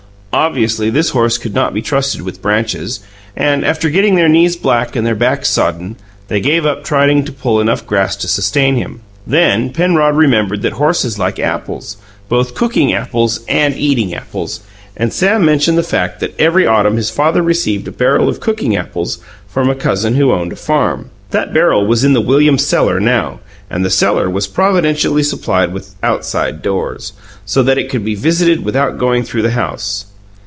Obviously, 0.33 0.89
this 0.89 1.09
horse 1.09 1.37
could 1.37 1.53
not 1.53 1.73
be 1.73 1.81
trusted 1.81 2.21
with 2.21 2.41
branches, 2.41 3.01
and, 3.35 3.65
after 3.65 3.89
getting 3.89 4.15
their 4.15 4.29
knees 4.29 4.55
black 4.55 4.95
and 4.95 5.05
their 5.05 5.13
backs 5.13 5.49
sodden, 5.49 5.97
they 6.29 6.39
gave 6.39 6.65
up 6.65 6.85
trying 6.85 7.25
to 7.25 7.33
pull 7.33 7.59
enough 7.59 7.85
grass 7.85 8.15
to 8.15 8.29
sustain 8.29 8.77
him. 8.77 9.01
Then 9.27 9.71
Penrod 9.71 10.15
remembered 10.15 10.61
that 10.61 10.71
horses 10.73 11.19
like 11.19 11.37
apples, 11.37 11.97
both 12.29 12.55
"cooking 12.55 12.93
apples" 12.93 13.41
and 13.49 13.75
"eating 13.75 14.15
apples", 14.15 14.61
and 14.95 15.11
Sam 15.11 15.43
mentioned 15.43 15.77
the 15.77 15.83
fact 15.83 16.21
that 16.21 16.33
every 16.39 16.65
autumn 16.65 16.95
his 16.95 17.09
father 17.11 17.41
received 17.41 17.89
a 17.89 17.91
barrel 17.91 18.29
of 18.29 18.39
"cooking 18.39 18.73
apples" 18.73 19.17
from 19.49 19.69
a 19.69 19.75
cousin 19.75 20.15
who 20.15 20.31
owned 20.31 20.53
a 20.53 20.55
farm. 20.55 21.09
That 21.31 21.53
barrel 21.53 21.85
was 21.85 22.05
in 22.05 22.13
the 22.13 22.21
Williams' 22.21 22.65
cellar 22.65 23.01
now, 23.01 23.41
and 23.69 23.83
the 23.83 23.89
cellar 23.89 24.29
was 24.29 24.47
providentially 24.47 25.23
supplied 25.23 25.73
with 25.73 25.93
"outside 26.01 26.61
doors," 26.61 27.11
so 27.45 27.61
that 27.63 27.77
it 27.77 27.89
could 27.89 28.05
be 28.05 28.15
visited 28.15 28.63
without 28.63 28.97
going 28.97 29.23
through 29.23 29.41
the 29.41 29.51
house. 29.59 30.05